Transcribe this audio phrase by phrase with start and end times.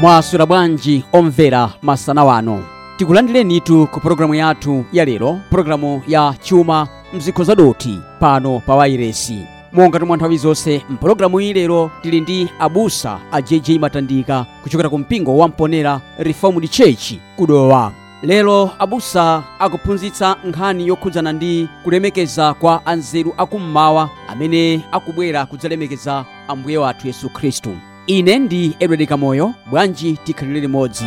[0.00, 2.64] mwaswera bwanji omvera masana wano.
[2.96, 9.46] Tikulandirenitu ku pologalamu yathu ya lero pologalamu ya chuma mzikho zadoti pano pa wairesi.
[9.72, 14.98] Monga tomwe nthawi zonse mpologalamu iyi lero tili ndi abusa a jj matandika kuchokera ku
[14.98, 17.92] mpingo wa mponera reformed church kudowa.
[18.22, 27.06] Lero abusa akuphunzitsa nkhani yokhudzana ndi kulemekeza kwa anzeru akummawa amene akubwera kudzalemekeza ambuye wathu
[27.06, 27.70] yesu khristu
[28.08, 31.04] ine ndi edward kamoyo bwanji tikhalire limodzi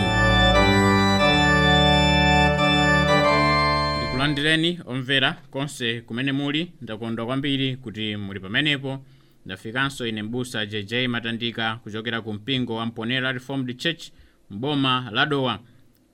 [3.98, 9.00] ndikulandireni omvera konse kumene muli ndakondwa kwambiri kuti muli pamenepo.
[9.46, 14.04] Ndafikanso ine mbusa jj matandika kuchokera ku mpingo wa mponera reformed church
[14.50, 15.60] mboma la dowa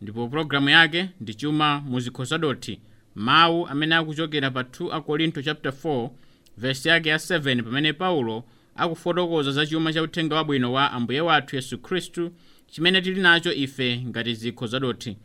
[0.02, 2.80] ndipo pologalamu yake ndi chuma muzikhoza zadoti
[3.16, 6.10] mawu amene akuchokera pa 2 akorinto chapter 4
[6.58, 8.44] vesi yake ya 7 pamene paulo
[8.78, 12.32] akufotokoza za chuma cha uthenga wabwino wa ambuye wathu yesu khristu
[12.68, 15.18] chimene tili nacho ife ngati zikho zadothi.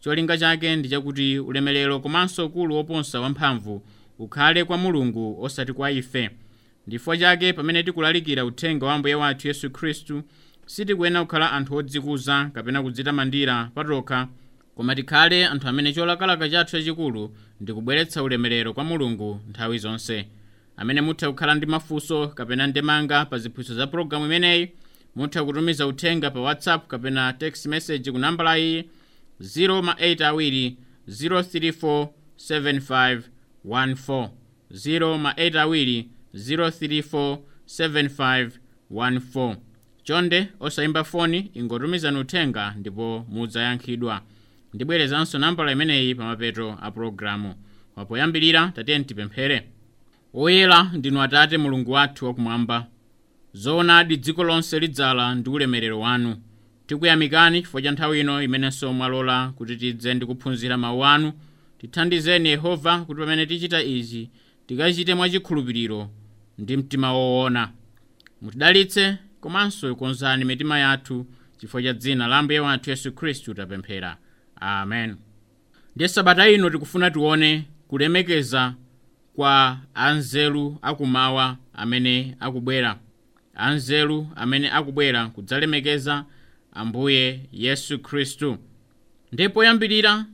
[0.00, 3.82] Cholinga chake ndi chakuti ulemerero komanso ukulu woposa wamphamvu
[4.18, 6.30] ukhale kwa mulungu osati kwa ife.
[6.86, 10.22] Ndifukwa chake pamene tikulalikira uthenga wa ambuye wathu yesu khristu
[10.66, 14.28] sitikuyena kukhala anthu odzikuza kapena kudzita mandira patokha
[14.76, 20.26] koma tikhale anthu amene cholakalaka chathu chachikulu ndi kubweretsa ulemerero kwa mulungu nthawi zonse
[20.78, 24.68] amene mutha kukhala ndi mafunso kapena ndemanga pa ziphunzitso za pologalamu imeneyi
[25.16, 28.84] mutha kutumiza uthenga pa whatsapp kapena text message ku nambala iyi
[29.40, 30.76] 0 awiri
[31.08, 34.28] 034 7514
[34.72, 39.56] 0 034 7514
[40.02, 44.22] chonde osayimba foni ingotumizani uthenga ndipo mudzayankhidwa
[44.74, 47.54] ndibwerezanso nambala imeneyi pa mapeto a pologalamu
[47.96, 49.68] wapoyambirira tatiyeni tipemphere
[50.34, 52.86] oyera ndinu atate mulungu wathu wakumwamba
[53.52, 56.36] zoonadi dziko lonse lidzala ndi ulemerero wanu.
[56.86, 61.32] Tikuyamikani chifukwa cha nthawi ino imenenso mwalola kuti tidze ndi kuphunzira mawu anu.
[61.78, 64.30] Tithandizeni yehova kuti pamene tichita izi
[64.66, 66.10] tikachite mwachikhulupiriro
[66.58, 67.70] ndi mtima woona.
[68.42, 71.26] Mutidalitse komanso konzani mitima yathu
[71.58, 74.16] chifukwa cha dzina la ambuye wathu yesu khristu tapemphera.
[74.60, 75.16] Amen.
[75.96, 78.74] Ndiye sabata ino tikufuna tione kulemekeza
[79.38, 82.98] kwa anzeru akumawa amene akubwera.
[83.54, 86.24] Anzeru amene akubwera kudzalemekeza
[86.72, 88.58] ambuye yesu khristu.
[89.32, 90.24] Ndipo yambirira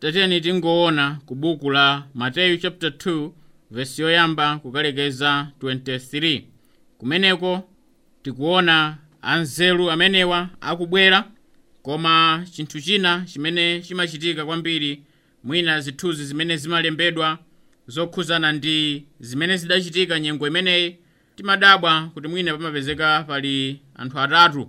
[0.00, 3.30] tateni tingoona ku buku la mateyu chapter 2
[3.70, 6.42] vesi yoyamba kukalekeza 23
[6.98, 7.68] kumeneko
[8.22, 11.24] tikuona anzeru amenewa akubwera
[11.82, 15.02] koma chinthu china chimene chimachitika kwambiri
[15.44, 17.38] mwina zithunzi zimene zimalembedwa
[17.90, 20.96] zokhuzana ndi zimene zidachitika nyengo imeneyi
[21.36, 24.68] timadabwa kuti mwina pamapezeka pali anthu atatu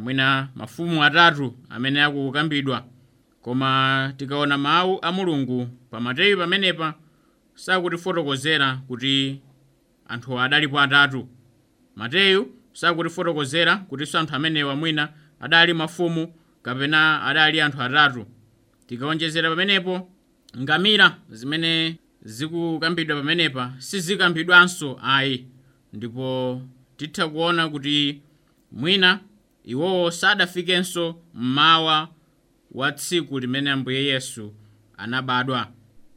[0.00, 2.84] mwina mafumu atatu amene akukambidwa.
[3.42, 6.94] Koma tikaona mawu a mulungu pa mateyu pamenepa
[7.54, 9.40] sakutifotokozera kuti
[10.08, 11.28] anthu adalipo atatu.
[11.96, 15.08] Mateyu sakutifotokozera kutinso anthu amenewa mwina
[15.40, 18.26] adali mafumu kapena adali anthu atatu.
[18.86, 20.08] Tikaonjezera pamenepo
[20.60, 25.46] ngamira zimene zikukambidwa pamenepa sizikambidwanso ayi.
[25.92, 26.62] Ndipo
[26.96, 28.22] titha kuona kuti
[28.72, 29.20] mwina
[29.64, 32.08] iwowo sadafikenso mmawa
[32.70, 34.54] wa tsiku limene ambuye yesu
[34.96, 35.68] anabadwa.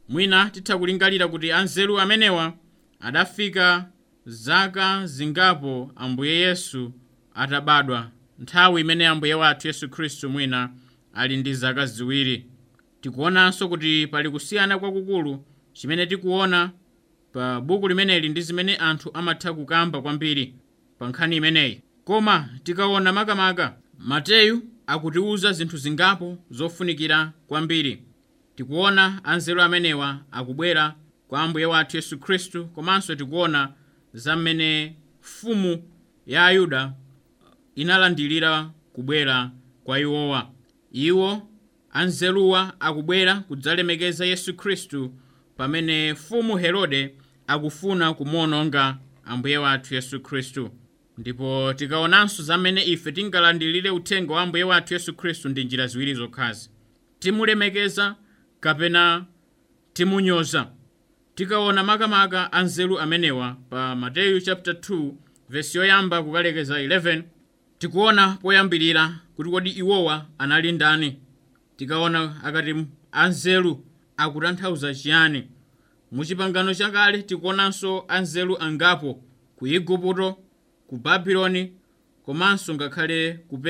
[0.08, 2.52] Mwina titha kulingalira kuti anzeru amenewa
[3.00, 3.88] adafika
[4.26, 6.92] zaka zingapo ambuye yesu
[7.34, 8.10] atabadwa.
[8.38, 10.70] Nthawi imene ambuye wathu yesu khristu mwina
[11.14, 12.46] ali ndi zaka ziwiri.
[13.00, 15.44] Tikuonanso kuti pali kusiyana kwakukulu
[15.76, 16.70] chimene tikuona
[17.32, 20.54] pa buku limeneli ndi zimene anthu amatha kukamba kwambiri
[20.98, 21.80] pa nkhani imeneyi.
[22.04, 28.02] Koma tikaona makamaka mateyu akutiuza zinthu zingapo zofunikira kwambiri.
[28.54, 30.94] Tikuona anzeru amenewa akubwera
[31.28, 33.72] kwa ambuye wathu yesu khristu komanso tikuona
[34.14, 35.82] za mmene mfumu
[36.26, 36.92] ya ayuda
[37.74, 39.50] inalandilira kubwera
[39.84, 40.50] kwa iwowa.
[40.92, 41.48] Iwo
[41.92, 45.12] anzeruwa akubwera kudzalemekeza yesu khristu
[45.56, 47.14] pamene mfumu herode
[47.46, 50.70] akufuna kumononga ambuye wathu yesu khristu.
[51.18, 56.70] Ndipo tikaonanso zamene ife tingalandilire uthenga wa ambuye wathu yesu khristu ndi njira ziwiri zokhazi.
[57.18, 58.16] Timulemekeza
[58.60, 59.24] kapena
[59.92, 60.70] timunyoza.
[61.34, 65.12] Tikaona makamaka anzeru amenewa pa mateyu chapter 2
[65.48, 67.22] vesi yoyamba kukalekeza 11
[67.78, 71.16] tikuona poyambirira kuti kodi iwowa anali ndani.
[71.76, 73.84] Tikaona akati anzeru
[74.16, 75.48] akutanthauza chiyani?
[76.12, 79.22] Muchipangano chakale tikuonanso anzeru angapo
[79.56, 80.38] ku igupto
[80.88, 81.72] ku babuloni
[82.24, 83.60] komanso ngakhale ku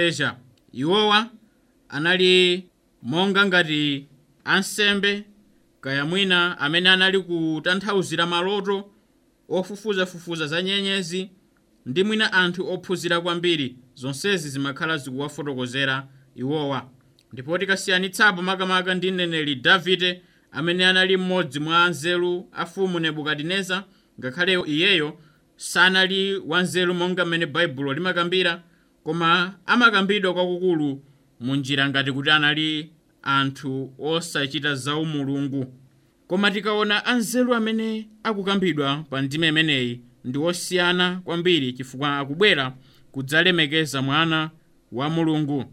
[0.72, 1.30] iwowa
[1.88, 2.66] anali
[3.02, 4.06] monga ngati
[4.44, 5.24] ansembe
[5.80, 8.90] kaya mwina amene anali kutanthauzira maloto
[9.48, 11.30] ofufuzafufuza za nyenyezi
[11.86, 16.90] ndi mwina anthu ophunzira kwambiri zonsezi zimakhala zikuwafotokozera iwowa.
[17.32, 20.22] Ndipo tikasiyanitsapo makamaka ndi mneneri davide
[20.56, 23.84] amene anali mmodzi mwa anzeru a fumu nebukadineza
[24.20, 25.18] ngakhale iyeyo
[25.56, 28.62] sanali wanzeru monga mmene baibulo limakambira
[29.04, 31.02] koma amakambidwa kwakukulu
[31.40, 32.90] munjira ngati kuti anali
[33.22, 35.74] anthu osachita zaumulungu
[36.28, 42.72] koma tikaona anzeru amene akukambidwa pa ndime imeneyi ndi osiyana kwambiri chifukwa akubwera
[43.12, 44.50] kudzalemekeza mwana
[44.92, 45.64] wa mulungu.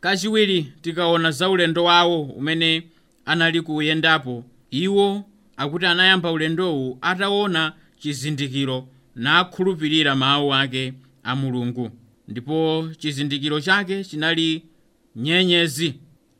[0.00, 2.82] Kachiwiri tikaona zaulendo wawo umene
[3.24, 5.24] anali kuyendapo iwo
[5.56, 11.90] akuti anayamba ulendowu ataona chizindikiro nakhulupirira mawu ake a mulungu.
[12.28, 14.62] Ndipo chizindikiro chake chinali
[15.16, 15.94] nyenyezi.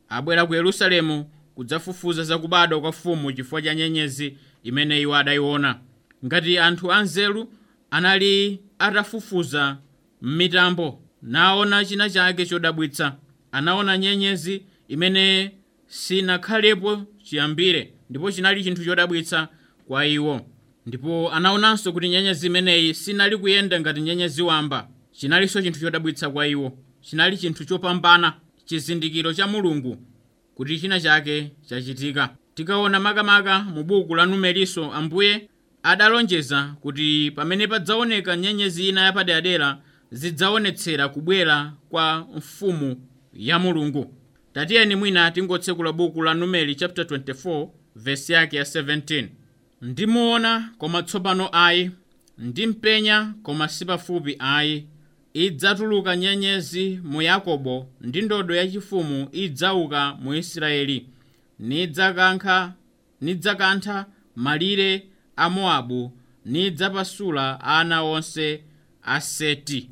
[0.09, 5.79] Abwera ku yerusalemu kudzafufuza zakubadwa kwa mfumu chifukwa cha nyenyezi imene iwo adayiona
[6.25, 7.53] ngati anthu anzeru
[7.91, 9.79] anali atafufuza
[10.23, 13.17] m'mitambo naona china chake chodabwitsa.
[13.53, 15.53] Anaona nyenyezi imene
[15.93, 19.49] sinakhalepo chiyambire ndipo chinali chinthu chodabwitsa
[19.87, 20.41] kwa iwo.
[20.87, 24.89] Ndipo anaonanso kuti nyenyezi imeneyi sinali kuyenda ngati nyenyezi wamba.
[25.13, 26.79] Chinalinso chinthu chodabwitsa kwa iwo.
[27.01, 28.33] Chinali chinthu chopambana
[28.65, 29.97] chizindikiro cha mulungu
[30.55, 32.37] kuti china chake chachitika.
[32.55, 35.49] Tikaona makamaka mu buku la numeriso ambuye
[35.83, 39.79] adalonjeza kuti pamene padzaoneka nyenyezi ina yapaderadera
[40.11, 42.97] zidzaonetsera kubwera kwa mfumu
[43.35, 44.15] ya mulungu
[44.55, 49.27] tatiyeni mwina tingotsekula buku la numeri chapter 24 vesi yake ya 17
[49.83, 51.91] ndimuona koma tsopano ayi
[52.39, 54.87] ndimpenya koma sipafupi ayi.
[55.35, 61.07] Idzatuluka nyenyezi mu yakobo ndi ndodo yachifumu idzauka mu israeli.
[61.59, 62.73] Nidzakankha
[63.21, 64.07] nidzakantha
[64.37, 65.07] malire
[65.37, 66.13] a mowabu
[66.47, 68.63] nidzapasula ana onse
[69.03, 69.91] a seti.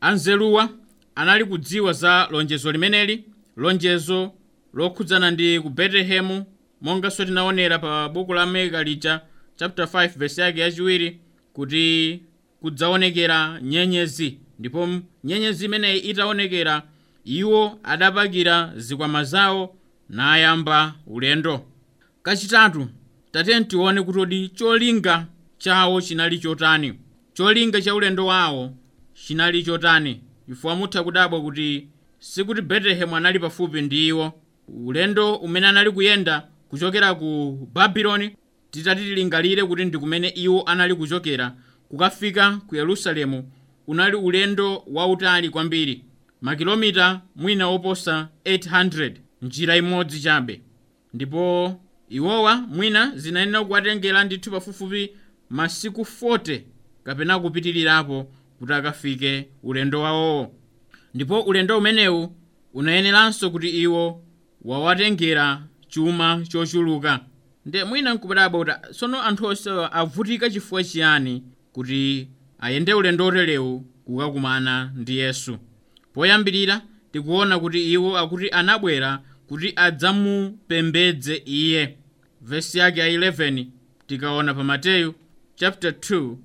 [0.00, 0.68] Anzeruwa
[1.14, 3.24] anali kudziwa za lonjezo limeneli
[3.56, 4.32] lonjezo
[4.74, 6.44] lokhudzana ndi ku betelehemu
[6.80, 9.20] monganso tinaonera pa buku la meka lija
[9.56, 11.20] chapter 5 verse yake yachiwiri
[11.52, 12.20] kuti
[12.60, 14.38] kudzaonekera nyenyezi.
[14.58, 14.88] Ndipo
[15.24, 16.82] nyenyezi imeneyi itaonekera
[17.24, 19.76] iwo adapakira zikwama zawo
[20.08, 21.66] nayamba ulendo.
[22.22, 22.88] Kachitatu
[23.32, 25.26] tateni tione kutodi cholinga
[25.58, 26.94] chawo chinali chotani.
[27.34, 28.72] Cholinga cha ulendo wawo
[29.14, 30.20] chinali chotani.
[30.48, 31.88] Chifukwa mutha kudabwa kuti
[32.30, 34.32] sikuti betelehemu anali pafupi ndi iwo
[34.68, 38.36] ulendo umene anali kuyenda kuchokera ku babuloni
[38.70, 41.54] titati tilingalire kuti ndi kumene iwo anali kuchokera.
[41.88, 43.50] Kukafika ku yerusalemu
[43.86, 46.04] unali ulendo wautali kwambiri.
[46.40, 49.12] Makilomita mwina oposa 800
[49.42, 50.60] njira imodzi chabe.
[51.14, 51.74] Ndipo
[52.08, 55.10] iwowa mwina zinayenera kuwatengera ndithu pafupifupi
[55.50, 56.60] masiku 40
[57.04, 58.26] kapena kupitilirapo
[58.58, 60.52] kuti akafike ulendo wawowo
[61.16, 62.32] ndipo ulendo umenewu
[62.74, 64.22] unayeneranso kuti iwo
[64.62, 67.20] wawatengera chuma chochuluka.
[67.66, 71.42] Nde mwina nkupataba kuti tsono anthu onse avutika chifukwa chiyani
[71.72, 72.28] kuti
[72.58, 75.58] ayende ulendo otelewu kukakumana ndi yesu?
[76.14, 76.82] Poyambirira
[77.12, 81.96] tikuona kuti iwo akuti anabwera kuti adzamupembedze iye.
[82.40, 83.66] Vesi yake ya 11
[84.06, 85.14] tikaona pa mateyu
[85.54, 86.36] chapter 2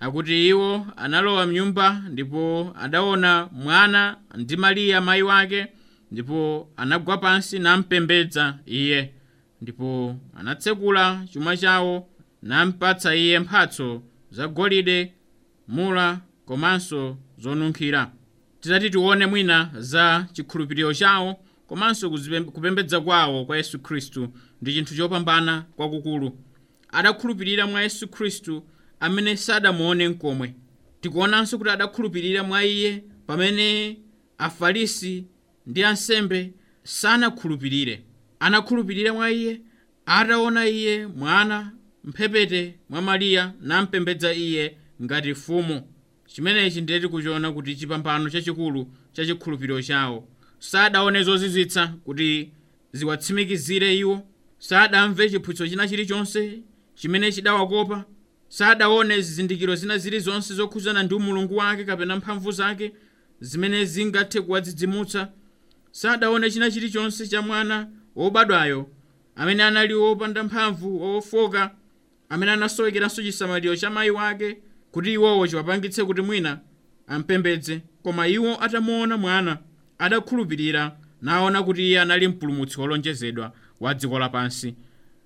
[0.00, 5.66] akuti iwo analowa mnyumba ndipo adaona mwana ndi mariya mayi wake
[6.10, 9.10] ndipo anagwa pansi nampembedza iye
[9.62, 12.08] ndipo anatsekula chuma chawo
[12.42, 15.12] nampatsa iye mphatso zagolide
[15.68, 18.10] mula komanso zonunkhira.
[18.60, 21.36] Titati tione mwina za chikhulupiriro chawo
[21.68, 22.10] komanso
[22.52, 24.28] kupembedza kwawo kwa yesu khristu
[24.62, 26.38] ndi chinthu chopambana kwakukulu.
[26.92, 28.62] Adakhulupirira mwa yesu khristu
[29.00, 30.54] amene sadamuone nkomwe.
[31.00, 33.98] Tikuonanso kuti adakhulupirira mwa iye pamene
[34.38, 35.24] afarisi
[35.66, 38.02] ndi ansembe sanakhulupirire.
[38.40, 39.60] Anakhulupirira mwa iye
[40.06, 41.72] ataona iye mwana
[42.04, 45.82] mphepete mwa mariya nampembedza iye ngati mfumu
[46.26, 50.28] chimenechi ndiye tikuchiona kuti chipambano chachikulu cha chikhulupiriro chawo.
[50.58, 52.50] Sadaone zozizwitsa kuti
[52.92, 54.22] ziwatsimikizire iwo.
[54.58, 56.62] Sadamve chiphunzitso china chilichonse
[56.94, 58.04] chimene chidawakopa
[58.48, 62.92] sadaone zizindikiro zina zilizonse zokhudzana ndi umulungu wake kapena mphamvu zake
[63.40, 65.28] zimene zingathe kuwadzidzimutsa.
[65.90, 68.88] Sadaone china chilichonse cha mwana wobadwayo
[69.36, 71.70] amene anali wopanda mphamvu wofoka
[72.28, 74.58] amene anasowekeranso chisamaliro cha mayi wake
[74.92, 76.58] kuti iwowo chiwapangitse kuti mwina
[77.06, 77.80] ampembedze.
[78.02, 79.58] Koma iwo atamuona mwana
[79.98, 84.74] adakhulupirira naona kuti iye anali mpulumutsi wolonjezedwa wa dziko lapansi.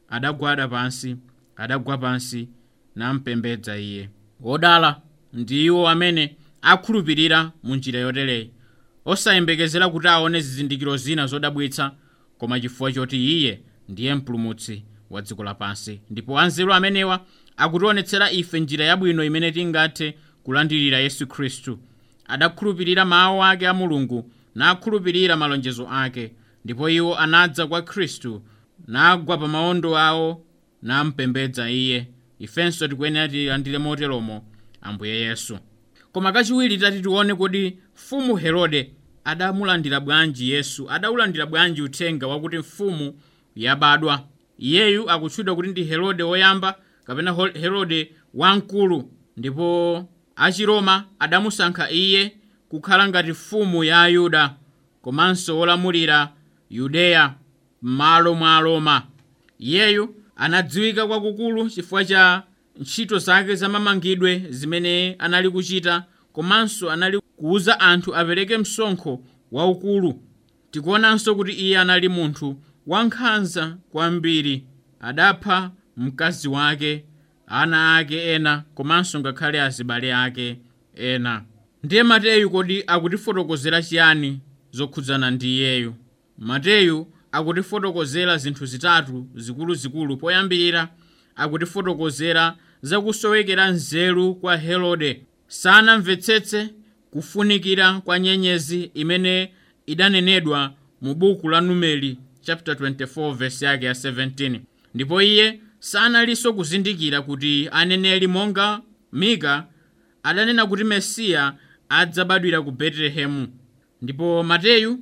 [0.09, 1.17] Adagwada pansi
[1.57, 2.49] adagwa pansi
[2.97, 4.09] nampembedza iye.
[4.41, 5.01] Wodala
[5.33, 8.51] ndi iwo amene akhulupirira mu njira yotereyi
[9.05, 11.93] osayembekezera kuti aone zizindikiro zina zodabwitsa
[12.39, 16.01] koma chifukwa choti iye ndiye mpulumutsi wa dziko lapansi.
[16.11, 17.21] Ndipo anzeru amenewa
[17.57, 21.79] akutionetsera ife njira yabwino imene tingathe kulandirira yesu khristu.
[22.29, 26.33] Adakhulupirira mawu ake a mulungu nakhulupirira malonjezo ake.
[26.65, 28.43] Ndipo iwo anadza kwa khristu
[28.89, 30.45] nagwa pa maondo awo
[30.83, 32.07] nampembedza iye
[32.41, 34.45] ifenso tikuyenera tilandire moteromo
[34.83, 35.59] ambuye yesu.
[36.13, 38.91] Koma kachiwiri tati tione kodi mfumu herode
[39.25, 43.15] adamulandira bwanji yesu adaulandira bwanji uthenga wakuti mfumu
[43.57, 44.25] yabadwa.
[44.59, 49.11] Iyeyu akutchedwa kuti ndi herode woyamba kapena herode wamkulu.
[49.37, 52.37] Ndipo achiroma adamusankha iye
[52.69, 54.55] kukhala ngati mfumu ya ayuda
[55.03, 56.33] komanso wolamulira
[56.71, 57.35] yudeya
[57.83, 59.03] m'malo mwa roma.
[59.59, 62.43] Iyeyu anadziwika kwakukulu chifukwa cha
[62.81, 70.21] ntchito zake zamamangidwe zimene anali kuchita komanso anali kuwuza anthu apereke msonkho waukulu.
[70.71, 72.57] Tikuonanso kuti iye anali munthu
[72.87, 74.65] wankhanza kwambiri
[75.01, 77.05] adapha mkazi wake
[77.47, 80.59] ana ake ena komanso ngakhale azibale ake
[80.95, 81.43] ena.
[81.83, 85.95] Ndiye mateyu kodi akutifotokozera chiyani zokhudzana ndi iyeyu?
[86.39, 90.89] Mateyu akutifotokozera zinthu zitatu zikuluzikulu poyambirira
[91.37, 95.23] akutifotokozera zakusowekera nzeru kwa herode.
[95.49, 96.69] Sanamvetsetse
[97.11, 99.53] kufunikira kwa nyenyezi imene
[99.87, 104.61] idanenedwa mu buku la numeri chapter 24 verse yake ya 17
[104.95, 108.81] ndipo iye sanalinso kuzindikira kuti aneneri monga
[109.13, 109.67] mika
[110.23, 111.55] adanena kuti mesiya
[111.89, 113.49] adzabadwira ku betelehemu
[114.03, 114.99] ndipo mateyu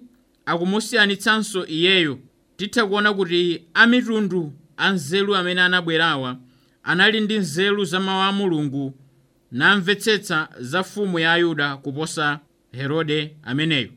[0.49, 2.19] akumusiyanitsanso iyeyo
[2.57, 6.39] titha kuona kuti amitundu anzeru amene anabwerawa
[6.83, 8.95] anali ndi nzeru za mawu a mulungu
[9.53, 12.41] namvetsetsa za mfumu ya ayuda kuposa
[12.73, 13.89] herode ameneyo.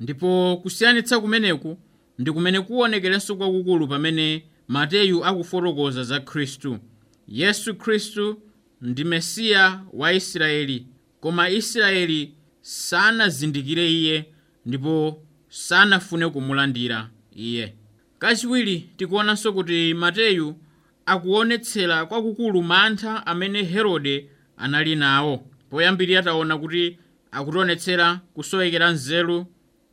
[0.00, 1.78] Ndipo kusiyanitsa kumeneku
[2.18, 6.78] ndi kumene kuonekerenso kwakukulu pamene mateyu akufotokoza za khristu.
[7.28, 8.38] Yesu khristu
[8.82, 10.86] ndi mesiya wa israeli
[11.20, 14.24] koma israeli sanazindikire iye
[14.66, 15.22] ndipo
[15.54, 17.08] sanafune kumulandira.
[17.36, 17.74] Iye.
[18.18, 20.56] Kachiwiri tikuonanso kuti mateyu
[21.06, 25.46] akuonetsera kwakukulu mantha amene herode anali nawo.
[25.70, 26.98] Poyambirira taona kuti
[27.32, 29.46] akutionetsera kusowekera nzeru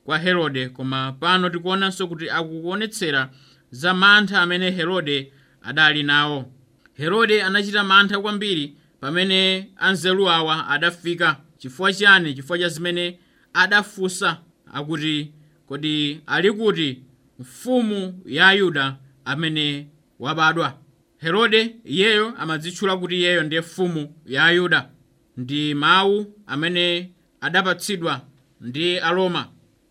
[0.06, 3.30] kwa herode koma pano tikuonanso kuti akuonetsera
[3.72, 6.52] za mantha amene herode adali nawo.
[6.94, 11.38] Herode anachita mantha kwambiri pamene anzeru awa adafika.
[11.58, 12.34] Chifukwa chiyani?
[12.34, 13.20] Chifukwa cha zimene
[13.54, 14.38] adafunsa
[14.74, 15.32] akuti
[15.76, 17.00] kodi ali kuti
[17.40, 19.88] mfumu ya ayuda amene
[20.20, 20.78] wabadwa.
[21.18, 24.90] Herode iyeyo amadzitchula kuti iyeyo ndiye mfumu ya ayuda
[25.38, 27.12] ndi mawu amene
[27.42, 28.22] adapatsidwa
[28.62, 29.48] ndi aroma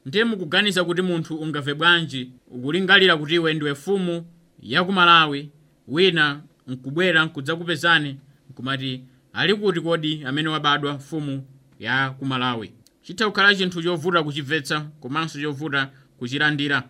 [0.07, 4.27] ndiye mukuganiza kuti munthu ungamve bwanji ukulingalira kuti iwe ndiwe mfumu
[4.63, 5.51] ya ku malawi
[5.89, 8.17] wina nkubwera nkudzakupezani
[8.51, 11.45] nkumati ali kuti kodi amene wabadwa mfumu
[11.79, 12.73] ya ku malawi
[13.11, 16.89] chitha kukhala chinthu chovuta kuchimvetsa komanso chovuta kuchilandira.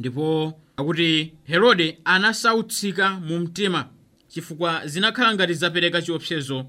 [0.00, 3.88] Ndipo akuti herode anasautsika mu mtima
[4.28, 6.66] chifukwa zinakhala ngati zapereka chiopsezo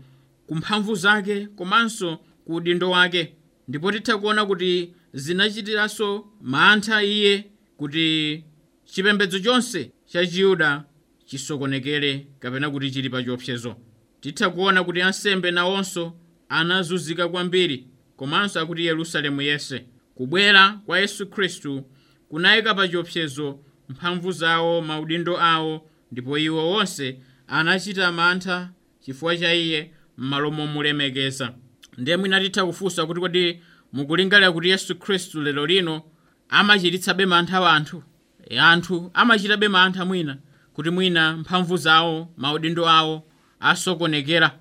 [0.48, 3.34] ku mphamvu zake komanso ku udindo wake.
[3.68, 7.46] Ndipo titha kuona kuti zinachitiranso mantha iye
[7.78, 8.44] kuti
[8.86, 10.84] chipembedzo chonse cha chiyuda
[11.26, 13.76] chisokonekere kapena kuti chili pa chiopsezo.
[14.22, 16.14] Titha kuona kuti ansembe nawonso
[16.50, 17.88] anazunzika kwambiri
[18.20, 19.86] komanso akuti yerusalemu yense
[20.16, 21.84] kubwera kwa yesu khristu
[22.30, 23.60] kunayika pa chiopsezo
[23.90, 28.70] mphamvu zawo maudindo awo ndipo iwo wonse anachita mantha
[29.02, 31.54] chifukwa cha iye m'malo momulemekeza.
[31.98, 33.60] Ndiye mwina titha kufunsa kuti kodi
[33.94, 36.02] mukulingalira kuti yesu khristu lero lino
[36.50, 38.04] amachititsabe mantha anthu
[38.50, 40.38] E, anthu amachitabe mantha mwina
[40.74, 43.24] kuti mwina mphamvu zawo maudindo awo
[43.60, 44.52] asokonekera.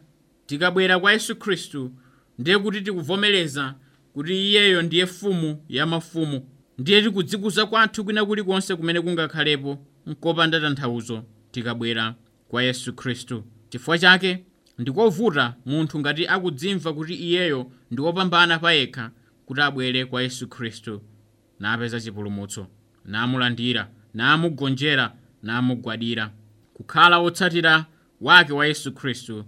[0.46, 1.92] Tikabwera kwa yesu khristu
[2.38, 3.74] ndiye kuti tikuvomereza
[4.12, 11.24] kuti iyeyo ndiye mfumu ya mafumu ndiye tikudzikuza kwathu kwina kulikonse kumene kungakhalepo nkopanda tanthauzo
[11.50, 12.14] tikabwera
[12.48, 13.44] kwa yesu khristu.
[13.68, 14.44] Chifukwa chake
[14.78, 19.10] ndikovuta munthu ngati akudzimva kuti iyeyo ndi wopambana payekha
[19.46, 21.00] kuti abwere kwa yesu khristu.
[21.60, 22.66] Napeza chipulumutso
[23.04, 26.30] namulandira namugonjera namugwadira
[26.74, 27.86] kukhala wotsatira
[28.20, 29.44] wake wa yesu khristu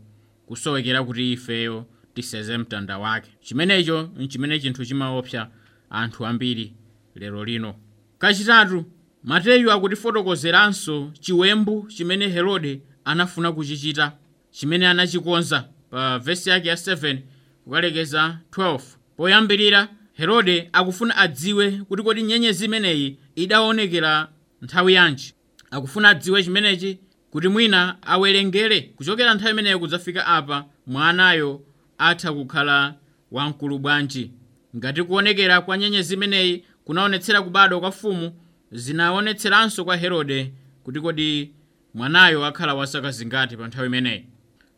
[0.47, 1.87] kusowekera kuti ifeyo
[2.21, 3.31] tiseze mtanda wake.
[3.41, 5.49] Chimenecho nchimene chinthu chimaopsa
[5.91, 6.73] anthu ambiri
[7.15, 7.75] lero lino.
[8.19, 8.85] Kachitatu
[9.25, 14.13] mateyu akutifotokozeranso chiwembu chimene herode anafuna kuchichita
[14.51, 17.19] chimene anachikonza pa vesi yake ya 7
[17.65, 18.81] kukalekeza 12
[19.17, 24.29] poyambirira herode akufuna adziwe kuti kodi nyenyezi imeneyi idaonekera
[24.63, 25.35] nthawi yanji.
[25.71, 26.99] Akufuna adziwe chimenechi
[27.31, 31.63] kuti mwina awerengere kuchokera nthawi imeneyo kudzafika apa mwanayo
[32.01, 32.95] atha kukhala
[33.31, 34.31] wamkulu bwanji.
[34.77, 38.33] Ngati kuonekera kwa nyenyezi imeneyi kunaonetsera kubadwa kwa fumu
[38.73, 40.53] zinaonetseranso kwa herode
[40.85, 41.53] kuti kodi
[41.95, 44.27] mwanayo akhala wasaka zingati pa nthawi imeneyi.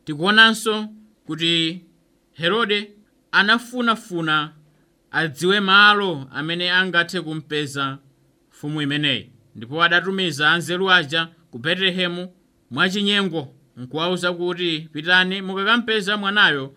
[0.04, 0.88] Tikuonanso
[1.26, 1.80] kuti
[2.32, 2.90] herode
[3.32, 4.52] anafunafuna
[5.10, 7.98] adziwe malo amene angathe kumpeza
[8.52, 9.30] mfumu imeneyi.
[9.56, 12.32] Ndipo adatumiza anzeru aja ku betelehemu
[12.70, 16.74] mwachinyengo nkuwawuza kuti pitani mukakampeza mwanayo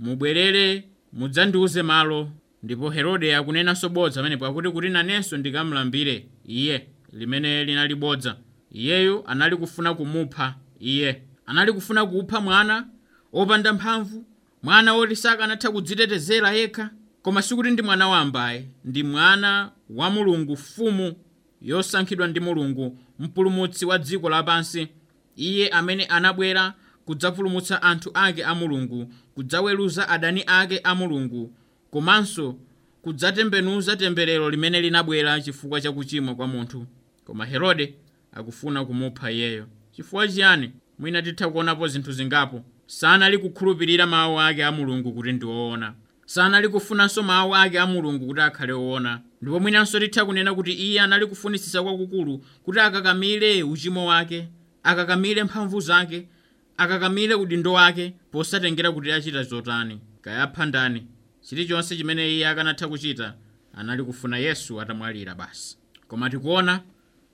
[0.00, 2.30] mubwerere mudzandiuze malo.
[2.62, 8.36] Ndipo herode akunenanso bodza pamenepo akuti kuti nanenso ndikamulambire iye limene linali bodza
[8.72, 12.86] iyeyu anali kufuna kumupha iye anali kufuna kupha mwana
[13.32, 14.24] opanda mphamvu
[14.62, 16.90] mwana woti sakanatha kudzitetezera yekha
[17.22, 21.14] koma sikuti ndi mwana wambaye ndi mwana wa mulungu mfumu
[21.62, 24.88] yosankhidwa ndi mulungu mpulumutsi wa dziko lapansi.
[25.36, 26.74] Iye amene anabwera
[27.04, 31.52] kudzapulumutsa anthu ake a mulungu kudzaweruza adani ake a mulungu
[31.90, 32.56] komanso
[33.02, 36.86] kudzatembenuza temberero limene linabwera chifukwa cha kuchimwa kwa munthu.
[37.24, 37.94] Koma herode
[38.32, 39.66] akufuna kumupha iyeyo.
[39.92, 40.70] Chifukwa chiyani?
[40.98, 42.64] Mwina titha kuonapo zinthu zingapo?
[42.86, 45.94] Sanali kukhulupirira mawu ake a mulungu kuti ndi woona.
[46.26, 49.20] Sanali kufunanso mawu ake a mulungu kuti akhale woona.
[49.42, 54.48] Ndipo mwinanso titha kunena kuti iye anali kufunisisa kwakukulu kuti akakamire uchimo wake
[54.82, 56.28] akakamire mphamvu zake
[56.76, 60.00] akakamire udindo wake posatengera kuti achita zotani.
[60.20, 61.06] Kayapha ndani
[61.40, 63.34] chilichonse chimene iye akanatha kuchita
[63.74, 65.78] anali kufuna yesu atamwalira basi.
[66.08, 66.80] Koma tikuona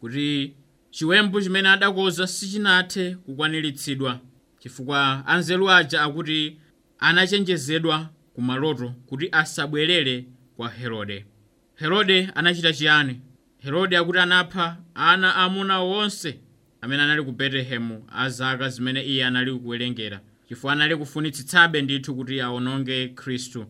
[0.00, 0.54] kuti
[0.90, 4.20] chiwembu chimene adakoza sichinathe kukwaniritsidwa
[4.58, 6.56] chifukwa anzeru aja akuti
[6.98, 10.24] anachenjezedwa ku maloto kuti asabwerere
[10.56, 11.26] kwa herode.
[11.74, 13.20] Herode anachita chiyani?
[13.58, 16.40] Herode akuti anapha ana amuna wonse
[16.80, 22.40] amene anali ku betelehemu azaka zaka zimene iye anali kuwerengera chifukwa anali kufunitsitsabe ndithu kuti
[22.40, 23.66] awononge khristu.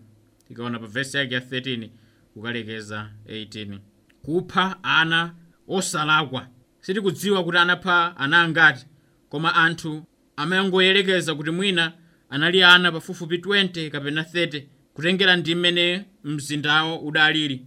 [0.48, 1.88] Tikaona pa vesi yake ya 13
[2.34, 3.78] kukalekeza 18
[4.22, 5.34] kupha ana
[5.68, 6.48] osalakwa.
[6.80, 8.86] Sitikudziwa kuti anapha ana angati
[9.28, 10.04] koma anthu
[10.36, 11.92] amangoyerekeza kuti mwina
[12.30, 14.62] anali ana pafupifupi 20 kapena 30
[14.94, 17.66] kutengera ndi mmene mzindawo udalili.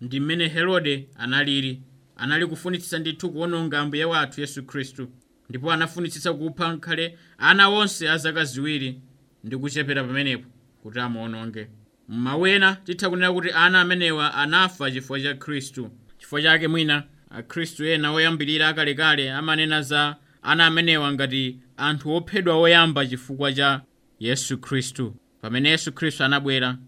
[0.00, 1.82] Ndi mmene herode analili
[2.20, 5.08] anali kufunitsitsa ndithu kuwononga mbuye wathu yesu khristu
[5.48, 9.00] ndipo anafunitsitsa kupha nkhale ana onse a zaka ziwiri
[9.44, 10.48] ndi kuchepera pamenepo
[10.82, 11.68] kuti amuwononge.
[12.08, 18.12] Mmawena titha kunena kuti ana amenewa anafa chifukwa cha khristu chifukwa chake mwina akhristu ena
[18.12, 23.80] oyambirira akalekale amanena za ana amenewa ngati anthu ophedwa oyamba chifukwa cha
[24.20, 25.14] yesu khristu.
[25.40, 26.78] Pamene yesu khristu anabwera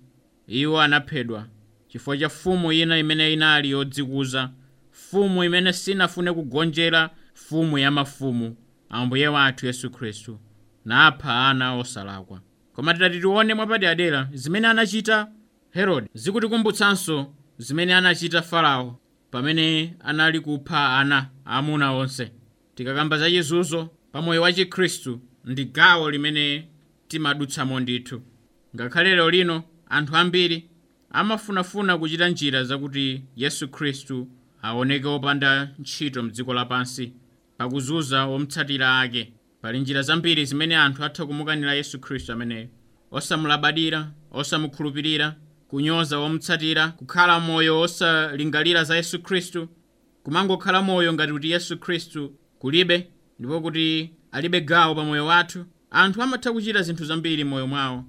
[0.48, 1.46] iwo anaphedwa
[1.88, 4.50] chifukwa cha fumu ina imene inali yodzikuza
[4.92, 8.56] fumu imene sinafune kugonjera fumu ya mafumu
[8.90, 10.38] ambuye wathu yesu khristu
[10.84, 12.40] napha ana osalakwa.
[12.72, 15.28] Koma tidati tione mwapaderadera zimene anachita
[15.70, 18.98] herode zikutikumbutsanso zimene anachita farao
[19.30, 22.32] pamene anali kupha ana amuna onse.
[22.74, 26.68] Tikakamba za chizunzo pamoyo wa chikhristu ndi gawo limene
[27.08, 28.22] timadutsamo ndithu.
[28.76, 30.68] Ngakhale lero lino anthu ambiri
[31.10, 34.28] amafunafuna kuchita njira zakuti yesu khristu
[34.62, 37.12] aoneke wopanda ntchito mdziko lapansi
[37.58, 39.32] pakuzunza womutsatira ake.
[39.62, 42.68] Pali njira zambiri zimene anthu atha kumukanira yesu khristu ameneyo
[43.10, 45.34] osamulabadira osamukhulupirira
[45.68, 49.68] kunyoza womutsatira kukhala moyo osalingalira za yesu khristu
[50.22, 56.22] kumangokhala moyo ngati kuti yesu khristu kulibe ndipo kuti alibe gawo pa moyo wathu anthu
[56.22, 58.04] amatha kuchita zinthu zambiri moyo mwawo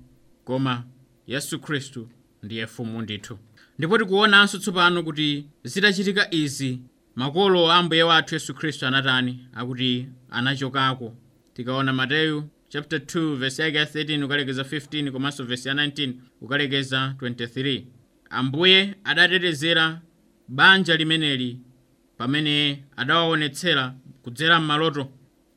[0.45, 0.83] koma
[1.27, 2.09] yesu khristu
[2.43, 3.37] ndiye mfumu ndithu
[3.77, 6.79] ndipo tikuonanso tsopano kuti zitachitika izi
[7.15, 11.15] makolo a ambuye wathu yesu khristu anatani akuti anachokako.
[11.53, 17.15] Tikaona mateyu chapter 2 verse yake ya 13 ukalekeza 15 komanso verse ya 19 ukalekeza
[17.19, 17.83] 23
[18.29, 20.01] ambuye adatetezera
[20.47, 21.59] banja limeneli
[22.17, 25.09] pamene adawaonetsera kudzera m'maloto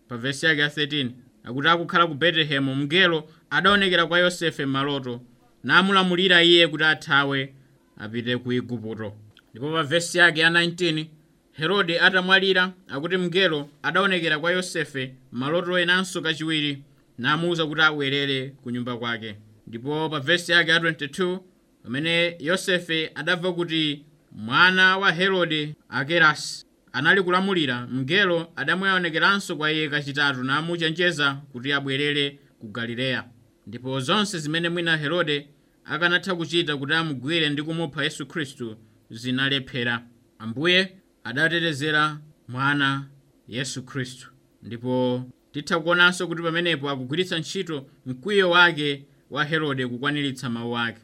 [0.08, 1.10] pa vesi yake ya 13
[1.44, 5.20] akuti akukhala ku betelehemu mngelo adaonekera kwa yosefe m'maloto
[5.64, 7.54] namulamulira iye kuti athawe
[7.98, 9.12] apite ku igupto
[9.50, 11.06] ndipo pa vesi yake ya 19
[11.52, 16.82] herode atamwalira akuti mngelo adaonekera kwa yosefe m'maloto enanso kachiwiri
[17.18, 19.36] namuwuza kuti abwerere ku nyumba kwake.
[19.66, 21.38] Ndipo pa vesi yake ya 22
[21.82, 30.44] pamene yosefe adamva kuti mwana wa herode akelasi anali kulamulira mngelo adamuonekeranso kwa iye kachitatu
[30.44, 33.24] namuchenjeza kuti abwerere ku galileya.
[33.66, 35.48] Ndipo zonse zimene mwina herode
[35.88, 38.76] akanatha kuchita kuti amugwire ndi kumupha yesu khristu
[39.10, 40.02] zinalephera
[40.38, 40.92] ambuye
[41.24, 42.18] adatetezera
[42.48, 43.06] mwana
[43.48, 44.28] yesu khristu.
[44.62, 51.00] Ndipo titha kuonanso kuti pamenepo akugwiritsa ntchito mkwiyo wake wa herode kukwaniritsa mawu ake.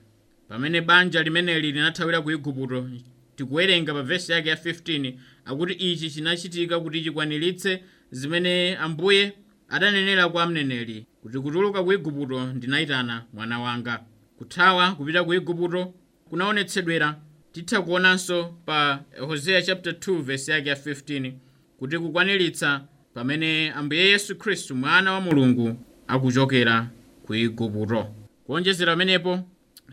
[0.49, 2.89] Pamene banja limeneli linathawira ku igupto
[3.37, 5.15] tikuwerenga pa vesi yake ya 15
[5.45, 9.33] akuti ichi chinachitika kuti chikwaniritse zimene ambuye
[9.69, 14.05] adanenera kwa mneneri kuti kutuluka ku igupto ndinayitana mwana wanga
[14.47, 15.95] kuthawa kupita ku igupto
[16.31, 17.17] kunaonetsedwera.
[17.53, 21.33] Titha kuonanso pa hosea chapter 2 vesi yake ya 15
[21.79, 22.81] kuti kukwaniritsa
[23.15, 25.77] pamene ambuye yesu khristu mwana wa mulungu
[26.09, 26.87] akuchokera
[27.27, 28.07] ku igupto.
[28.47, 29.39] Kuonjezera pamenepo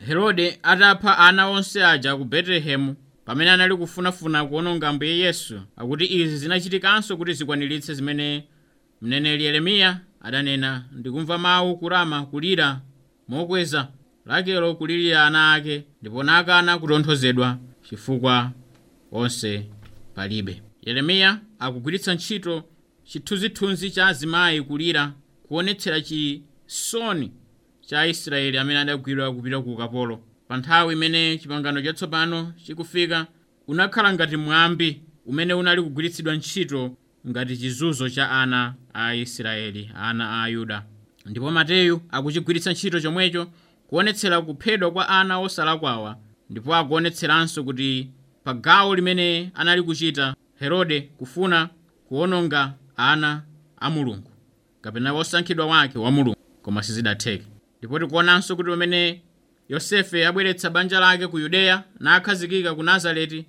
[0.06, 6.38] herode atapha ana onse aja ku betelehemu pamene anali kufunafuna kuononga ambuye yesu akuti izi
[6.38, 8.44] zinachitikanso kuti zikwaniritse zimene
[9.02, 12.82] mneneri yeremiya adanena ndikumva mawu kurama kulira
[13.28, 13.88] mokweza
[14.30, 17.58] rakelo kulirira ana ake ndipo nakana kutonthozedwa
[17.90, 18.52] chifukwa
[19.12, 19.66] onse
[20.16, 20.62] palibe.
[20.82, 22.64] Yeremiya akugwiritsa ntchito
[23.04, 25.14] chithunzithunzi cha azimayi kulira
[25.48, 27.32] kuonetsera chisoni
[27.82, 30.20] cha aisraeli amene adagwidwa kupita ku ukapolo.
[30.48, 33.28] Pa nthawi imene chipangano chatsopano chikufika
[33.68, 36.96] unakhala ngati mwambi umene unali kugwiritsidwa ntchito
[37.28, 40.86] ngati chizunzo cha ana a aisraeli ana a ayuda.
[41.26, 43.48] Ndipo mateyu akuchigwiritsa ntchito chomwecho
[43.90, 46.18] kuonetsera kuphedwa kwa ana osalakwawa
[46.50, 48.10] ndipo akuonetseranso kuti
[48.44, 51.70] pa gawo limene anali kuchita herode kufuna
[52.08, 53.44] kuononga ana
[53.80, 54.32] a mulungu
[54.82, 57.46] kapena wosankhidwa wake wa mulungu koma sizidatheke.
[57.80, 59.22] Ndipo tikuonanso kuti pamene
[59.70, 63.46] yosefe abweretsa banja lake ku yudeya nakhazikika ku nazareti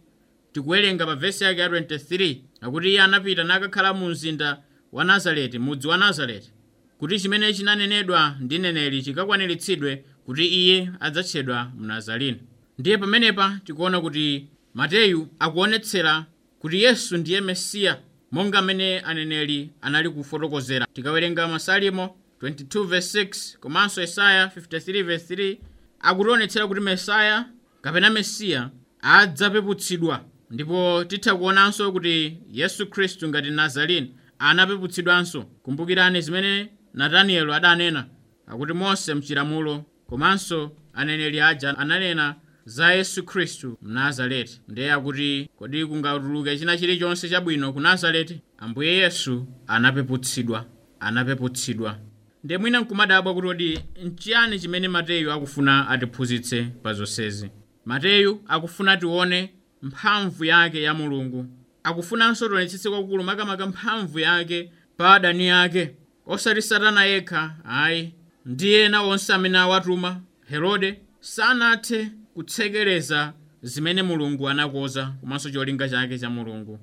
[0.53, 4.59] tikuwerenga pa vesi yake ya 23 akuti iye anapita nakakhala mu mzinda
[4.93, 6.51] wa nazareti mudzi wa nazareti
[6.99, 12.41] kuti chimene chinanenedwa ndi neneri chikakwaniritsidwe kuti iye adzatchedwa mnazareni
[12.79, 16.27] ndiye pamenepa tikuona kuti mateyu akuonetsera
[16.59, 17.99] kuti yesu ndiye mesiya
[18.33, 20.87] monga amene aneneri anali kufotokozera.
[20.93, 25.57] Tikawerenga masalimo 22:6 komanso yesaya 53:3
[26.01, 27.45] akutionetsera kuti mesaya
[27.83, 28.71] kapena mesiya
[29.03, 30.25] adzapeputsidwa.
[30.51, 35.43] Ndipo titha kuonanso kuti yesu khristu ngati nazareni anapeputsidwanso.
[35.43, 38.07] Kumbukirani zimene natanielo adanena
[38.47, 44.61] akuti mose mchilamulo komanso aneneri aja ananena za yesu khristu mnazareti.
[44.69, 48.41] Ndiye akuti kodi kungatuluke china chilichonse chabwino ku nazareti?
[48.59, 50.65] Ambuye yesu anapeputsidwa
[51.01, 51.97] anapeputsidwa.
[52.45, 57.51] Ndiye mwina nkumadabwa kuti kodi nchiyani chimene mateyu akufuna atiphunzitse pa zonsezi?
[57.85, 61.47] Mateyu akufuna tione mphamvu yake ya mulungu.
[61.85, 65.95] Akufunanso tionetsetse kwakulu makamaka mphamvu yake pa adani ake.
[66.27, 68.15] Osati satana yekha ayi
[68.47, 70.21] ndi ena onse amene awatuma.
[70.49, 76.79] Herode sanathe kutsekereza zimene mulungu anakonza komanso cholinga chake cha mulungu.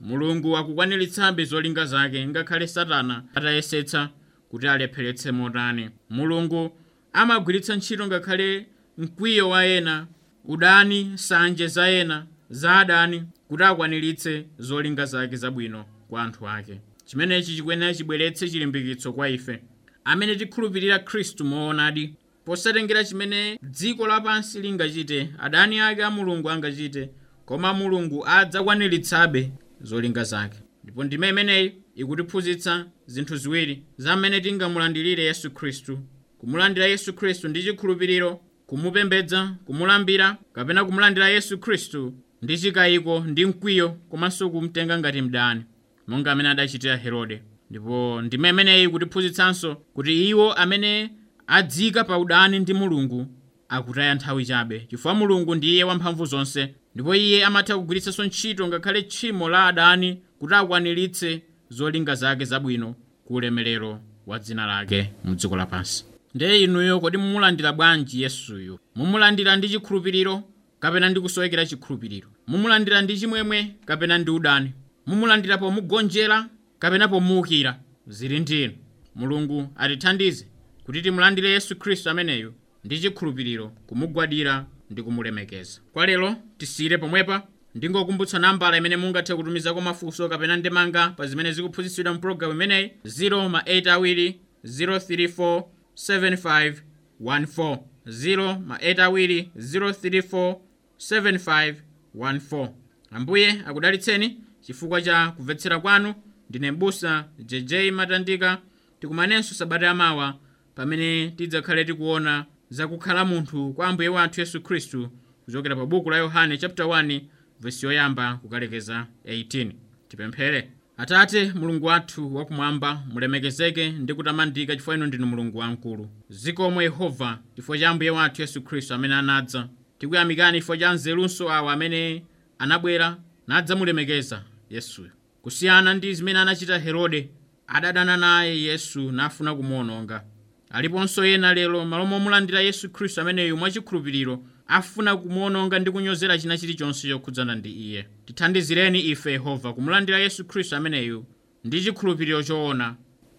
[0.00, 4.10] Mulungu akukwaniritsabe zolinga zake ngakhale satana atayesetsa
[4.48, 5.90] kuti alepheretse motani.
[6.10, 6.70] Mulungu
[7.12, 8.66] amagwiritsa ntchito ngakhale
[8.98, 10.06] mkwiyo wa ena
[10.44, 16.80] udani nsanje za ena za adani kuti akwaniritse zolinga zake zabwino kwa anthu ake.
[17.04, 19.62] Chimenechi chikuyenera chibweretse chilimbikitso kwa ife
[20.04, 27.10] amene tikhulupirira khristu moonadi posatengera chimene dziko lapansi lingachite adani ake a mulungu angachite
[27.46, 30.58] koma mulungu adzakwaniritsabe zolinga zake.
[30.84, 35.98] Ndipo ndime imeneyi ikutiphunzitsa zinthu ziwiri za mmene tingamulandirire yesu khristu.
[36.38, 43.88] Kumulandira yesu khristu ndi chikhulupiriro kumupembedza kumulambira kapena kumulandira yesu khristu ndi chikayiko ndi mkwiyo
[43.90, 45.62] komanso kumtenga ngati mdani
[46.06, 51.10] monga amene adachitira herode ndipo ndime imeneyi ikutiphunzitsanso kuti iwo amene
[51.46, 53.26] adzika pa udani ndi mulungu
[53.68, 56.74] akutaya nthawi chabe chifukwa mulungu ndiye wamphamvu zonse.
[56.94, 63.34] Ndipo iye amatha kugwiritsanso ntchito ngakhale tchimo la adani kuti akwaniritse zolinga zake zabwino ku
[63.34, 66.04] ulemerero wa dzina lake mdziko lapansi.
[66.34, 68.78] Ndiye inuyo kodi mumulandira bwanji yesuyo?
[68.94, 70.42] Mumulandira ndi chikhulupiriro
[70.80, 72.28] kapena ndi kusowekera chikhulupiriro?
[72.46, 74.72] Mumulandira ndi chimwemwe kapena ndi udani?
[75.06, 76.46] Mumulandira pomugonjera
[76.82, 78.72] kapena pomuukira zili ndinu.
[79.14, 80.46] Mulungu atithandize
[80.84, 85.80] kuti timulandire yesu khristu ameneyu ndi chikhulupiriro kumugwadira ndi kumulemekeza.
[85.92, 92.14] Kwa lero tisiyire pomwepa ndingokumbutsa nambala imene mungathe kutumizako mafunso kapena ndemanga pa zimene zikuphunzitsidwa
[92.14, 95.62] mpulogalamu imeneyi 0 ma 8 awiri 034
[95.94, 100.56] 7514 0 ma 8 awiri 034
[100.98, 101.74] 7514
[102.16, 102.68] 14
[103.10, 106.14] ambuye akudalitseni chifukwa cha kumvetsera kwanu
[106.52, 108.58] ndine m'busa jj matandika
[109.00, 110.34] tikumanenso sabata yamawa
[110.74, 115.10] pamene tidzakhale tikuona zakukhala munthu kwa ambuye wathu yesu khristu
[115.44, 117.20] kuchokera pa buku la yohane chapter 1
[117.60, 119.70] vesi yoyamba kukalekeza 18
[120.08, 127.38] tipemphere atate mulungu wathu wakumwamba mulemekezeke ndi kutamandika chifukwa inu ndinu mulungu wamkulu zikomwe yehova
[127.56, 129.68] chifukwa cha ambuye wathu yesu khristu amene anadza.
[129.98, 132.24] Tikuyamikani chifukwa cha nzerunso awa amene
[132.58, 135.10] anabwera nadzamulemekeza yesuyo
[135.42, 137.28] kusiyana ndi zimene anachita herode
[137.66, 140.24] adadana naye yesu nafuna kumuwononga.
[140.70, 147.08] Aliponso ena lero malo momulandira yesu khristu ameneyu mwachikhulupiriro afuna kumuwononga ndi kunyozera china chilichonse
[147.08, 148.06] chokhudzana ndi iye.
[148.26, 151.24] Tithandizireni ife yehova kumulandira yesu khristu ameneyu
[151.64, 152.94] ndi chikhulupiriro choona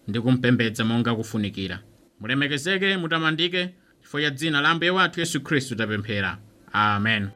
[0.08, 1.80] ndi kumpembedza monga kufunikira.
[2.20, 3.68] Mulemekezeke mutamandike
[4.00, 6.38] chifukwa cha dzina la ambuye wathu yesu khristu tapemphera.
[6.72, 7.28] Amen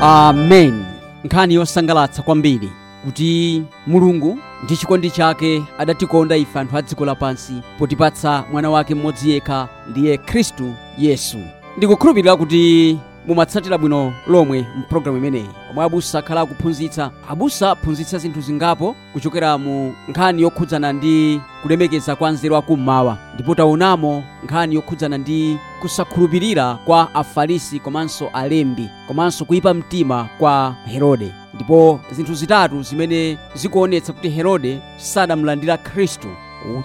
[0.00, 0.84] amen.
[1.24, 2.70] Nkhani yosangalatsa kwambiri
[3.04, 9.30] kuti mulungu ndi chikondi chake adatikonda ife anthu a dziko lapansi potipatsa mwana wake mmodzi
[9.30, 11.38] yekha ndiye khristu yesu.
[11.76, 15.48] Ndikukhulupirira kuti mumatsatira bwino lomwe mpulogalamu imeneyi.
[15.70, 22.30] Omwe abusa akhala akuphunzitsa abusa aphunzitsa zinthu zingapo kuchokera mu nkhani yokhudzana ndi kulemekeza kwa
[22.30, 30.28] nzeru akummawa ndipo taonamo nkhani yokhudzana ndi kusakhulupirira kwa afarisi komanso alembi komanso kuyipa mtima
[30.38, 31.32] kwa herode.
[31.54, 36.28] Ndipo zinthu zitatu zimene zikuonetsa kuti herode sadamulandira khristu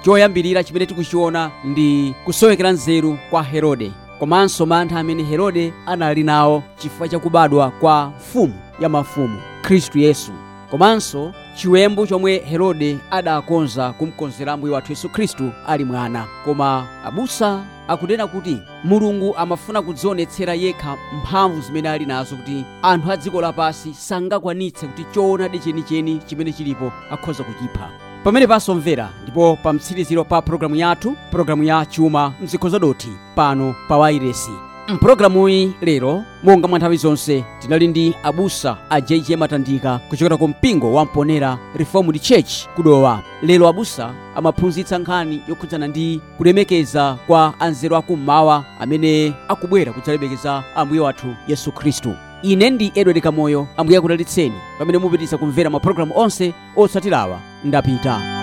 [0.02, 3.92] choyambirira chimene tikuchiona ndi kusowekera nzeru kwa herode.
[4.20, 10.32] Komanso mantha amene herode anali nawo chifukwa chakubadwa kwa mfumu ya mafumu khristu yesu.
[10.72, 16.26] Komanso chiwembu chomwe herode adakonza kumkonzera mbuye wathu yesu khristu ali mwana.
[16.46, 23.18] Koma abusa akunena kuti mulungu amafuna kudzionetsera yekha mphamvu zimene ali nazo kuti anthu a
[23.18, 27.90] dziko lapansi sangakwanitse kuti choonadi chenicheni chimene chilipo akhoza kuchipha.
[28.24, 33.98] Pamene pasomvera ndipo pa mtsiriziro pa programu yathu programu ya chuma mzikhoza doti pano pa
[33.98, 34.52] wairesi
[34.94, 40.94] mpulogalamuyi lero monga mwa nthawi zonse tinali ndi abusa a jj matandika kuchokera ku mpingo
[40.94, 43.24] wa mponera reformed church kudowa.
[43.44, 51.28] Lero abusa amaphunzitsa nkhani yokhudzana ndi kulemekeza kwa anzeru akummawa amene akubwera kudzalemekeza ambuye wathu
[51.48, 52.14] yesu khristu.
[52.42, 58.41] Ine ndi edward kamoyo ambuye akutalitseni pamene mupitisa kumvera mapulogalamu onse otsatirawa ndapita